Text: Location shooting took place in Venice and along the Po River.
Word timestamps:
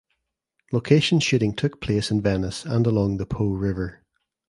Location 0.71 1.19
shooting 1.19 1.53
took 1.55 1.79
place 1.79 2.09
in 2.09 2.23
Venice 2.23 2.65
and 2.65 2.87
along 2.87 3.17
the 3.17 3.25
Po 3.27 3.49
River. 3.49 4.03